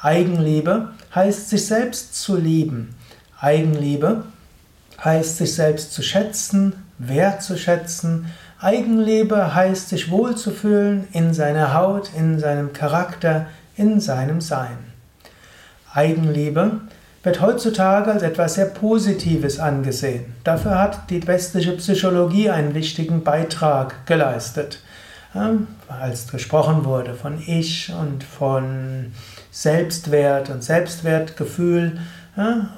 [0.00, 2.94] Eigenliebe heißt, sich selbst zu lieben.
[3.40, 4.26] Eigenliebe
[5.02, 8.26] heißt, sich selbst zu schätzen, wertzuschätzen,
[8.62, 14.76] Eigenliebe heißt, sich wohlzufühlen in seiner Haut, in seinem Charakter, in seinem Sein.
[15.94, 16.80] Eigenliebe
[17.22, 20.34] wird heutzutage als etwas sehr Positives angesehen.
[20.44, 24.82] Dafür hat die westliche Psychologie einen wichtigen Beitrag geleistet.
[25.88, 29.12] Als gesprochen wurde von Ich und von
[29.50, 31.98] Selbstwert und Selbstwertgefühl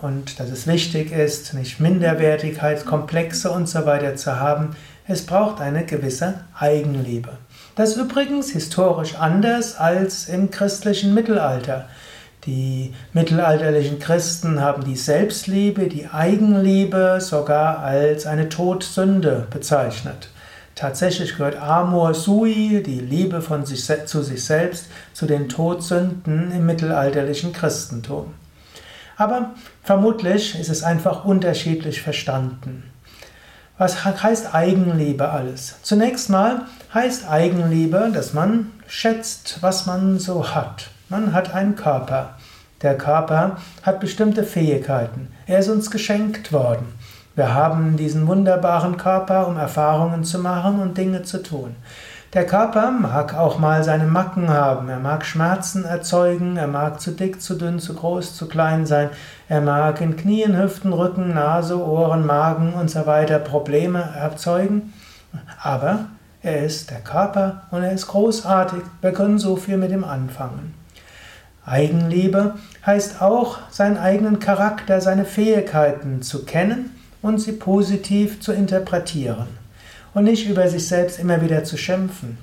[0.01, 4.75] und dass es wichtig ist, nicht Minderwertigkeitskomplexe und so weiter zu haben,
[5.13, 7.31] es braucht eine gewisse Eigenliebe.
[7.77, 11.87] Das ist übrigens historisch anders als im christlichen Mittelalter.
[12.47, 20.31] Die mittelalterlichen Christen haben die Selbstliebe, die Eigenliebe sogar als eine Todsünde bezeichnet.
[20.75, 26.67] Tatsächlich gehört Amor Sui, die Liebe von sich, zu sich selbst, zu den Todsünden im
[26.67, 28.35] mittelalterlichen Christentum.
[29.17, 29.51] Aber
[29.83, 32.92] vermutlich ist es einfach unterschiedlich verstanden.
[33.83, 35.75] Was heißt Eigenliebe alles?
[35.83, 40.91] Zunächst mal heißt Eigenliebe, dass man schätzt, was man so hat.
[41.09, 42.37] Man hat einen Körper.
[42.83, 45.33] Der Körper hat bestimmte Fähigkeiten.
[45.47, 46.95] Er ist uns geschenkt worden.
[47.35, 51.75] Wir haben diesen wunderbaren Körper, um Erfahrungen zu machen und Dinge zu tun.
[52.35, 57.11] Der Körper mag auch mal seine Macken haben, er mag Schmerzen erzeugen, er mag zu
[57.11, 59.11] dick, zu dünn, zu groß, zu klein sein,
[59.51, 64.95] er mag in Knien, Hüften, Rücken, Nase, Ohren, Magen und so weiter Probleme erzeugen,
[65.63, 66.07] aber
[66.43, 70.73] er ist der Körper und er ist großartig, wir können so viel mit ihm anfangen.
[71.67, 72.55] Eigenliebe
[72.87, 79.62] heißt auch, seinen eigenen Charakter, seine Fähigkeiten zu kennen und sie positiv zu interpretieren
[80.15, 82.39] und nicht über sich selbst immer wieder zu schimpfen.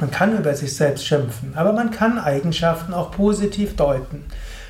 [0.00, 4.24] Man kann über sich selbst schimpfen, aber man kann Eigenschaften auch positiv deuten.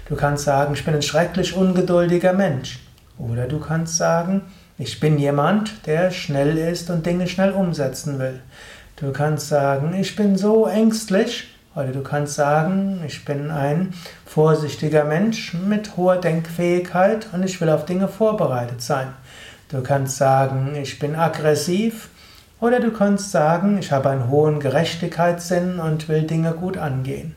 [0.08, 2.80] Du kannst sagen, ich bin ein schrecklich ungeduldiger Mensch.
[3.18, 4.42] Oder du kannst sagen,
[4.78, 8.40] ich bin jemand, der schnell ist und Dinge schnell umsetzen will.
[8.96, 11.48] Du kannst sagen, ich bin so ängstlich.
[11.74, 13.92] Oder du kannst sagen, ich bin ein
[14.24, 19.08] vorsichtiger Mensch mit hoher Denkfähigkeit und ich will auf Dinge vorbereitet sein.
[19.68, 22.08] Du kannst sagen, ich bin aggressiv
[22.58, 27.34] oder du kannst sagen, ich habe einen hohen Gerechtigkeitssinn und will Dinge gut angehen.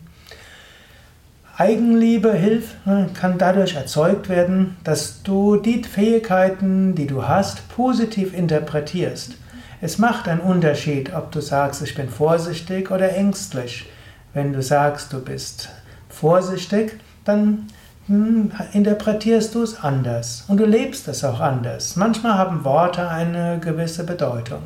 [1.58, 2.78] Eigenliebe hilft,
[3.14, 9.34] kann dadurch erzeugt werden, dass du die Fähigkeiten, die du hast, positiv interpretierst.
[9.82, 13.90] Es macht einen Unterschied, ob du sagst, ich bin vorsichtig oder ängstlich.
[14.34, 15.70] Wenn du sagst, du bist
[16.08, 17.68] vorsichtig, dann
[18.08, 21.96] interpretierst du es anders und du lebst es auch anders.
[21.96, 24.64] Manchmal haben Worte eine gewisse Bedeutung.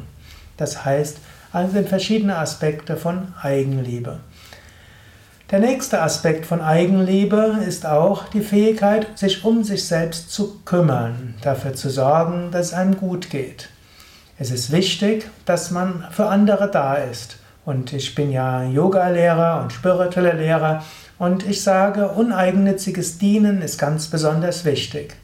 [0.57, 1.17] Das heißt,
[1.51, 4.19] also sind verschiedene Aspekte von Eigenliebe.
[5.51, 11.35] Der nächste Aspekt von Eigenliebe ist auch die Fähigkeit, sich um sich selbst zu kümmern,
[11.43, 13.69] dafür zu sorgen, dass es einem gut geht.
[14.39, 17.37] Es ist wichtig, dass man für andere da ist.
[17.63, 20.83] Und ich bin ja Yoga-Lehrer und spiritueller Lehrer
[21.17, 25.15] und ich sage, uneigennütziges Dienen ist ganz besonders wichtig.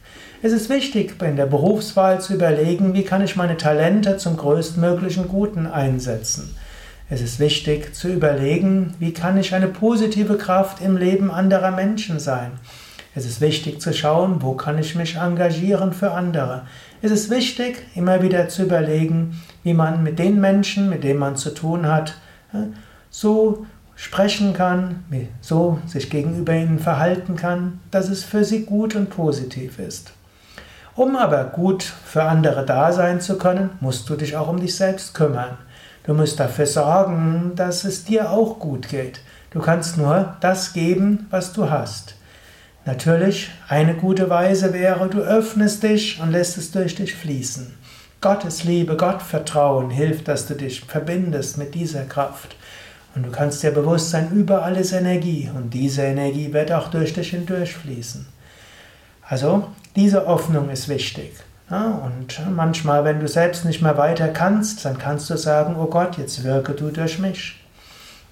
[0.43, 5.27] Es ist wichtig, in der Berufswahl zu überlegen, wie kann ich meine Talente zum größtmöglichen
[5.27, 6.55] Guten einsetzen.
[7.09, 12.19] Es ist wichtig zu überlegen, wie kann ich eine positive Kraft im Leben anderer Menschen
[12.19, 12.53] sein.
[13.13, 16.63] Es ist wichtig zu schauen, wo kann ich mich engagieren für andere.
[17.01, 21.35] Es ist wichtig, immer wieder zu überlegen, wie man mit den Menschen, mit denen man
[21.35, 22.15] zu tun hat,
[23.09, 23.65] so
[24.01, 25.03] sprechen kann,
[25.41, 30.11] so sich gegenüber ihnen verhalten kann, dass es für sie gut und positiv ist.
[30.95, 34.75] Um aber gut für andere da sein zu können, musst du dich auch um dich
[34.75, 35.59] selbst kümmern.
[36.03, 39.21] Du musst dafür sorgen, dass es dir auch gut geht.
[39.51, 42.15] Du kannst nur das geben, was du hast.
[42.85, 47.75] Natürlich, eine gute Weise wäre, du öffnest dich und lässt es durch dich fließen.
[48.19, 52.55] Gottes Liebe, Gottvertrauen hilft, dass du dich verbindest mit dieser Kraft.
[53.15, 57.13] Und du kannst dir bewusst sein, überall ist Energie und diese Energie wird auch durch
[57.13, 58.25] dich hindurch fließen.
[59.27, 61.33] Also diese Öffnung ist wichtig.
[61.69, 65.85] Ja, und manchmal, wenn du selbst nicht mehr weiter kannst, dann kannst du sagen, oh
[65.85, 67.63] Gott, jetzt wirke du durch mich.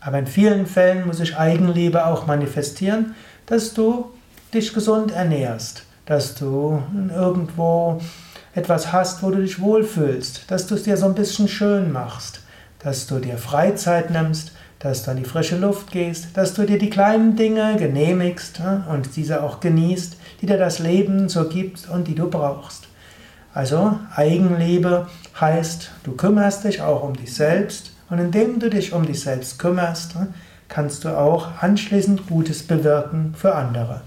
[0.01, 3.15] Aber in vielen Fällen muss sich Eigenliebe auch manifestieren,
[3.45, 4.11] dass du
[4.53, 6.81] dich gesund ernährst, dass du
[7.15, 8.01] irgendwo
[8.55, 12.41] etwas hast, wo du dich wohlfühlst, dass du es dir so ein bisschen schön machst,
[12.79, 16.79] dass du dir Freizeit nimmst, dass du an die frische Luft gehst, dass du dir
[16.79, 22.07] die kleinen Dinge genehmigst und diese auch genießt, die dir das Leben so gibt und
[22.07, 22.87] die du brauchst.
[23.53, 25.07] Also Eigenliebe
[25.39, 29.59] heißt, du kümmerst dich auch um dich selbst und indem du dich um dich selbst
[29.59, 30.15] kümmerst,
[30.69, 34.01] kannst du auch anschließend Gutes bewirken für andere.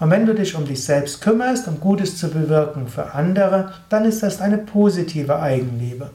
[0.00, 4.04] Und wenn du dich um dich selbst kümmerst, um Gutes zu bewirken für andere, dann
[4.04, 6.10] ist das eine positive Eigenliebe.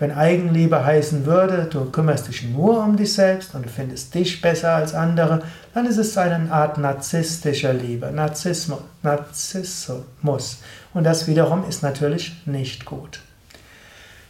[0.00, 4.40] Wenn Eigenliebe heißen würde, du kümmerst dich nur um dich selbst und du findest dich
[4.40, 5.42] besser als andere,
[5.74, 8.78] dann ist es eine Art narzisstischer Liebe, Narzissmus.
[9.02, 10.62] Narzissmus.
[10.94, 13.20] Und das wiederum ist natürlich nicht gut.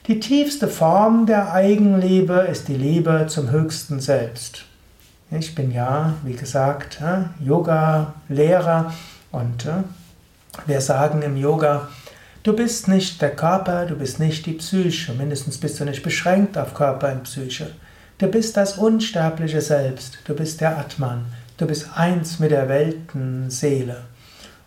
[0.09, 4.65] Die tiefste Form der Eigenliebe ist die Liebe zum höchsten Selbst.
[5.31, 6.99] Ich bin ja, wie gesagt,
[7.39, 8.93] Yoga-Lehrer
[9.31, 9.69] und
[10.67, 11.89] wir sagen im Yoga,
[12.43, 16.57] Du bist nicht der Körper, du bist nicht die Psyche, mindestens bist du nicht beschränkt
[16.57, 17.73] auf Körper und Psyche.
[18.17, 21.27] Du bist das unsterbliche Selbst, du bist der Atman,
[21.59, 24.05] du bist eins mit der Weltenseele.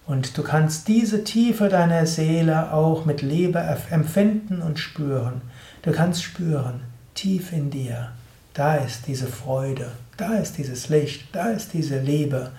[0.05, 3.59] Und du kannst diese Tiefe deiner Seele auch mit Liebe
[3.89, 5.41] empfinden und spüren.
[5.81, 6.81] Du kannst spüren,
[7.15, 8.11] tief in dir,
[8.53, 12.51] da ist diese Freude, da ist dieses Licht, da ist diese Liebe.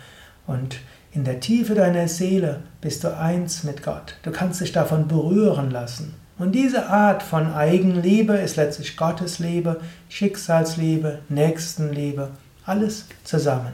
[0.49, 0.79] Und
[1.15, 4.17] in der Tiefe deiner Seele bist du eins mit Gott.
[4.25, 6.15] Du kannst dich davon berühren lassen.
[6.39, 12.31] Und diese Art von Eigenliebe ist letztlich Gottesliebe, Schicksalsliebe, Nächstenliebe,
[12.67, 13.73] alles zusammen.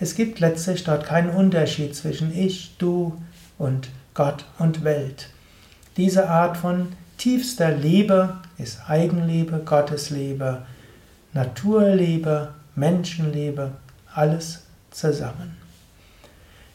[0.00, 3.20] Es gibt letztlich dort keinen Unterschied zwischen ich, du
[3.58, 5.28] und Gott und Welt.
[5.98, 6.88] Diese Art von
[7.18, 10.62] tiefster Liebe ist Eigenliebe, Gottesliebe,
[11.34, 13.72] Naturliebe, Menschenliebe,
[14.14, 15.67] alles zusammen.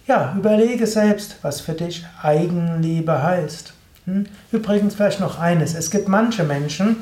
[0.05, 3.73] Ja, überlege selbst, was für dich Eigenliebe heißt.
[4.05, 4.25] Hm?
[4.51, 5.75] Übrigens vielleicht noch eines.
[5.75, 6.97] Es gibt manche Menschen,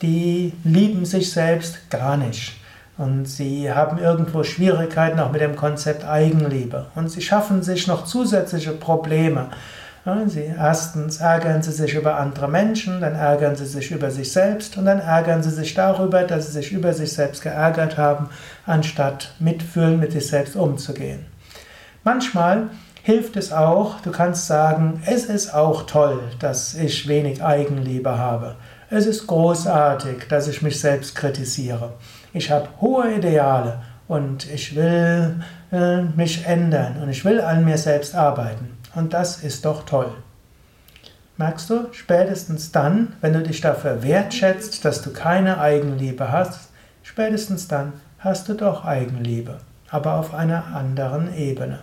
[0.00, 2.54] die lieben sich selbst gar nicht.
[2.96, 6.86] Und sie haben irgendwo Schwierigkeiten auch mit dem Konzept Eigenliebe.
[6.94, 9.50] Und sie schaffen sich noch zusätzliche Probleme.
[10.26, 14.78] Sie, erstens ärgern sie sich über andere Menschen, dann ärgern sie sich über sich selbst
[14.78, 18.28] und dann ärgern sie sich darüber, dass sie sich über sich selbst geärgert haben,
[18.66, 21.26] anstatt mitfühlen, mit sich selbst umzugehen.
[22.06, 22.70] Manchmal
[23.02, 28.54] hilft es auch, du kannst sagen, es ist auch toll, dass ich wenig Eigenliebe habe.
[28.88, 31.94] Es ist großartig, dass ich mich selbst kritisiere.
[32.32, 35.42] Ich habe hohe Ideale und ich will
[35.72, 38.78] äh, mich ändern und ich will an mir selbst arbeiten.
[38.94, 40.12] Und das ist doch toll.
[41.38, 46.70] Merkst du, spätestens dann, wenn du dich dafür wertschätzt, dass du keine Eigenliebe hast,
[47.02, 49.58] spätestens dann hast du doch Eigenliebe,
[49.90, 51.80] aber auf einer anderen Ebene.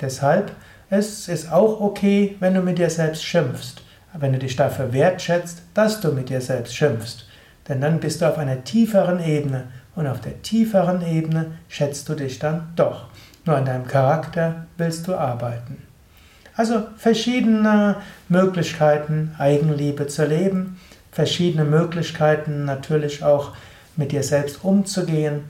[0.00, 0.52] Deshalb
[0.90, 3.82] es ist auch okay, wenn du mit dir selbst schimpfst,
[4.12, 7.26] wenn du dich dafür wertschätzt, dass du mit dir selbst schimpfst.
[7.68, 9.64] Denn dann bist du auf einer tieferen Ebene
[9.96, 13.06] und auf der tieferen Ebene schätzt du dich dann doch.
[13.44, 15.82] Nur an deinem Charakter willst du arbeiten.
[16.54, 17.96] Also verschiedene
[18.28, 20.78] Möglichkeiten, Eigenliebe zu leben,
[21.10, 23.52] verschiedene Möglichkeiten natürlich auch
[23.96, 25.44] mit dir selbst umzugehen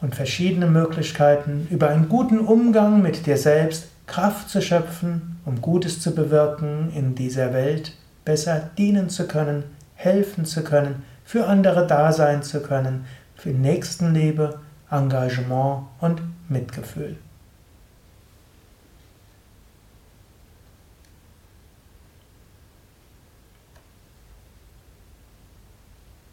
[0.00, 6.00] und verschiedene Möglichkeiten, über einen guten Umgang mit dir selbst Kraft zu schöpfen, um Gutes
[6.00, 9.64] zu bewirken in dieser Welt, besser dienen zu können,
[9.94, 13.04] helfen zu können, für andere da sein zu können,
[13.36, 14.58] für Nächstenliebe,
[14.90, 17.16] Engagement und Mitgefühl.